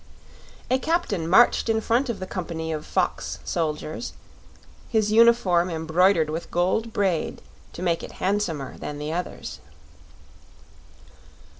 [0.71, 4.13] A captain marched in front of the company of fox soldiers,
[4.89, 7.39] his uniform embroidered with gold braid
[7.73, 9.59] to make it handsomer than the others.